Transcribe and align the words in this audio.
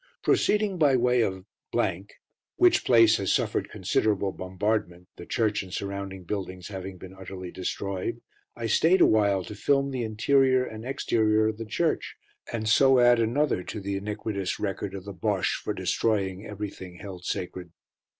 Proceeding 0.23 0.79
by 0.79 0.95
way 0.95 1.21
of, 1.21 1.45
which 2.57 2.83
place 2.85 3.17
has 3.17 3.31
suffered 3.31 3.69
considerable 3.69 4.31
bombardment, 4.31 5.07
the 5.15 5.27
church 5.27 5.61
and 5.61 5.71
surrounding 5.71 6.23
buildings 6.23 6.69
having 6.69 6.97
been 6.97 7.13
utterly 7.13 7.51
destroyed, 7.51 8.19
I 8.55 8.65
stayed 8.65 8.99
awhile 9.01 9.43
to 9.43 9.53
film 9.53 9.91
the 9.91 10.01
interior 10.01 10.65
and 10.65 10.83
exterior 10.83 11.49
of 11.49 11.59
the 11.59 11.65
church, 11.65 12.15
and 12.51 12.67
so 12.67 12.97
add 12.97 13.19
another 13.19 13.61
to 13.65 13.79
the 13.79 13.95
iniquitous 13.95 14.59
record 14.59 14.95
of 14.95 15.05
the 15.05 15.13
Bosche 15.13 15.53
for 15.61 15.71
destroying 15.75 16.47
everything 16.47 16.95
held 16.95 17.23
sacred. 17.23 17.71